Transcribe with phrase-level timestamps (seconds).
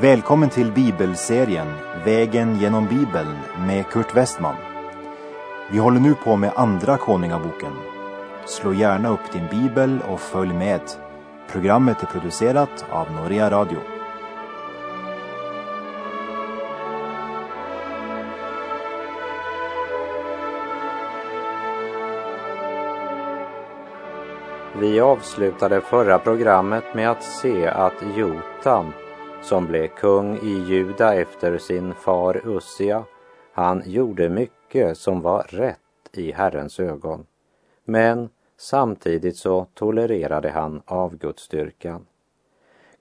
[0.00, 1.66] Välkommen till bibelserien
[2.04, 3.36] Vägen genom Bibeln
[3.66, 4.54] med Kurt Westman.
[5.70, 7.72] Vi håller nu på med Andra Konungaboken.
[8.46, 10.80] Slå gärna upp din bibel och följ med.
[11.50, 13.78] Programmet är producerat av Norea Radio.
[24.80, 28.92] Vi avslutade förra programmet med att se att Jotam,
[29.46, 33.04] som blev kung i Juda efter sin far Ussia,
[33.52, 35.78] han gjorde mycket som var rätt
[36.12, 37.26] i Herrens ögon.
[37.84, 42.06] Men samtidigt så tolererade han avgudsdyrkan.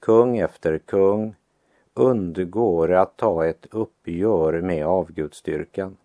[0.00, 1.34] Kung efter kung
[1.94, 5.96] undgår att ta ett uppgör med avgudsdyrkan.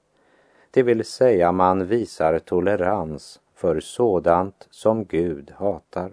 [0.71, 6.11] Det vill säga man visar tolerans för sådant som Gud hatar.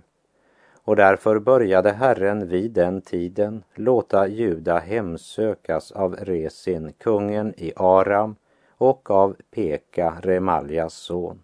[0.87, 8.37] Och därför började Herren vid den tiden låta Juda hemsökas av Resin, kungen i Aram,
[8.79, 11.43] och av Peka, Remaljas son.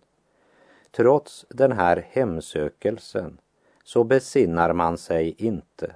[0.91, 3.39] Trots den här hemsökelsen
[3.85, 5.93] så besinnar man sig inte,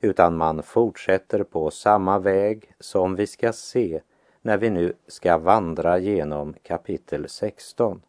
[0.00, 4.00] utan man fortsätter på samma väg som vi ska se
[4.42, 8.02] när vi nu ska vandra genom kapitel 16.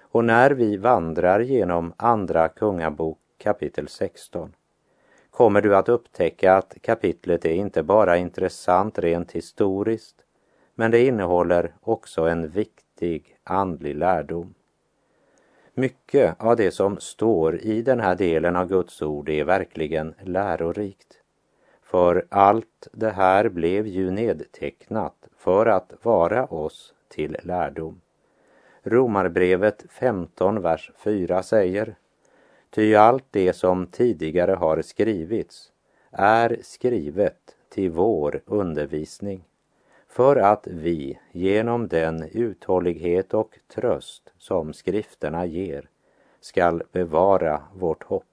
[0.00, 4.52] Och när vi vandrar genom Andra Kungabok kapitel 16
[5.36, 10.16] kommer du att upptäcka att kapitlet är inte bara intressant rent historiskt,
[10.74, 14.54] men det innehåller också en viktig andlig lärdom.
[15.74, 21.20] Mycket av det som står i den här delen av Guds ord är verkligen lärorikt.
[21.82, 28.00] För allt det här blev ju nedtecknat för att vara oss till lärdom.
[28.82, 31.96] Romarbrevet 15, vers 4 säger
[32.70, 35.72] Ty allt det som tidigare har skrivits
[36.10, 39.44] är skrivet till vår undervisning
[40.08, 45.88] för att vi genom den uthållighet och tröst som skrifterna ger
[46.40, 48.24] skall bevara vårt hopp.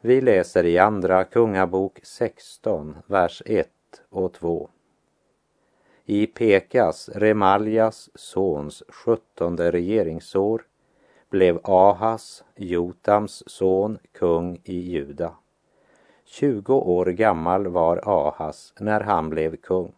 [0.00, 3.68] Vi läser i Andra Kungabok 16, vers 1
[4.08, 4.68] och 2.
[6.04, 10.66] I Pekas, Remaljas sons sjuttonde regeringsår
[11.30, 15.32] blev Ahas, Jotams son, kung i Juda.
[16.24, 19.92] Tjugo år gammal var Ahas när han blev kung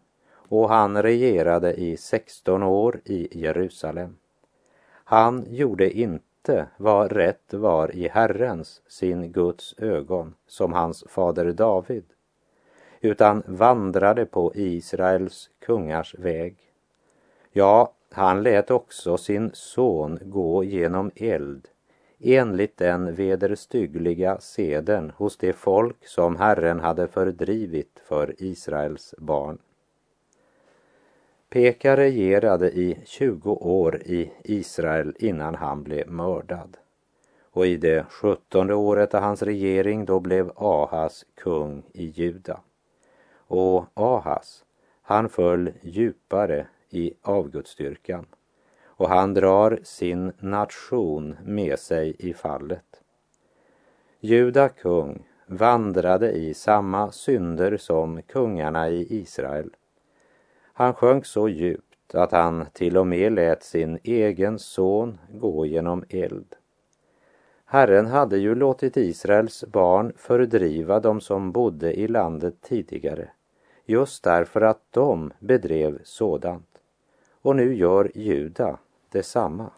[0.53, 4.17] och han regerade i sexton år i Jerusalem.
[5.03, 12.05] Han gjorde inte vad rätt var i Herrens, sin Guds ögon, som hans fader David,
[13.01, 16.55] utan vandrade på Israels kungars väg.
[17.51, 21.67] Ja, han lät också sin son gå genom eld
[22.19, 29.57] enligt den vederstyggliga seden hos det folk som Herren hade fördrivit för Israels barn.
[31.49, 36.77] Peka regerade i 20 år i Israel innan han blev mördad.
[37.51, 42.59] Och i det sjuttonde året av hans regering då blev Ahas kung i Juda.
[43.47, 44.65] Och Ahas,
[45.01, 48.25] han föll djupare i avgudsdyrkan
[48.85, 53.01] och han drar sin nation med sig i fallet.
[54.19, 59.69] Juda kung vandrade i samma synder som kungarna i Israel.
[60.73, 66.03] Han sjönk så djupt att han till och med lät sin egen son gå genom
[66.09, 66.55] eld.
[67.65, 73.29] Herren hade ju låtit Israels barn fördriva dem som bodde i landet tidigare,
[73.85, 76.72] just därför att de bedrev sådant
[77.43, 78.77] och nu gör Juda
[79.09, 79.71] detsamma.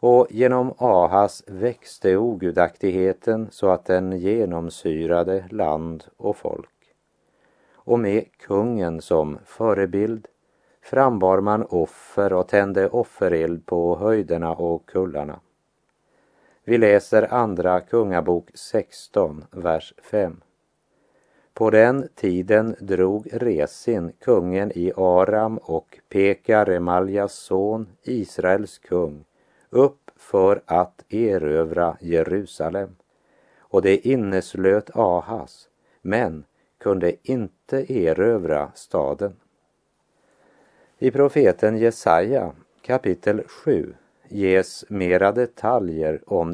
[0.00, 6.68] Och genom Ahas växte ogudaktigheten så att den genomsyrade land och folk.
[7.72, 10.28] Och med kungen som förebild
[10.82, 15.40] frambar man offer och tände offereld på höjderna och kullarna.
[16.64, 20.40] Vi läser Andra Kungabok 16, vers 5.
[21.54, 29.24] På den tiden drog Resin, kungen i Aram och Peka, Remaljas son, Israels kung,
[29.70, 32.96] upp för att erövra Jerusalem.
[33.58, 35.68] Och det inneslöt Ahas,
[36.02, 36.44] men
[36.78, 39.32] kunde inte erövra staden.
[40.98, 42.52] I profeten Jesaja
[42.82, 43.94] kapitel 7
[44.28, 46.50] ges mera detaljer om